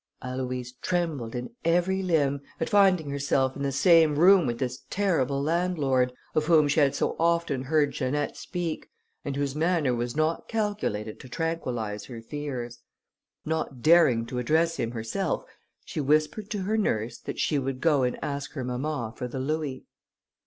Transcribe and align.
Aloïse 0.23 0.69
trembled 0.81 1.35
in 1.35 1.51
every 1.63 2.01
limb, 2.01 2.41
at 2.59 2.71
finding 2.71 3.11
herself 3.11 3.55
in 3.55 3.61
the 3.61 3.71
same 3.71 4.17
room 4.17 4.47
with 4.47 4.57
this 4.57 4.81
terrible 4.89 5.39
landlord, 5.43 6.11
of 6.33 6.45
whom 6.45 6.67
she 6.67 6.79
had 6.79 6.95
so 6.95 7.15
often 7.19 7.65
heard 7.65 7.91
Janette 7.91 8.35
speak, 8.35 8.89
and 9.23 9.35
whose 9.35 9.53
manner 9.53 9.93
was 9.93 10.15
not 10.17 10.47
calculated 10.47 11.19
to 11.19 11.29
tranquillize 11.29 12.05
her 12.05 12.19
fears. 12.19 12.79
Not 13.45 13.83
daring 13.83 14.25
to 14.25 14.39
address 14.39 14.77
him 14.77 14.89
herself, 14.89 15.45
she 15.85 16.01
whispered 16.01 16.49
to 16.49 16.63
her 16.63 16.79
nurse, 16.79 17.19
that 17.19 17.37
she 17.37 17.59
would 17.59 17.79
go 17.79 18.01
and 18.01 18.17
ask 18.23 18.53
her 18.53 18.63
mamma 18.63 19.13
for 19.15 19.27
the 19.27 19.39
louis. 19.39 19.85